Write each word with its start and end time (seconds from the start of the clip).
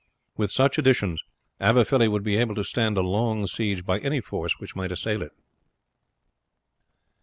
With 0.35 0.49
such 0.49 0.79
additions 0.79 1.23
Aberfilly 1.59 2.07
would 2.09 2.23
be 2.23 2.37
able 2.37 2.55
to 2.55 2.63
stand 2.63 2.97
a 2.97 3.01
long 3.01 3.45
siege 3.45 3.85
by 3.85 3.99
any 3.99 4.19
force 4.19 4.53
which 4.59 4.75
might 4.75 4.91
assail 4.91 5.21
it. 5.21 5.31